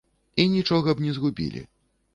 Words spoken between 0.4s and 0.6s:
І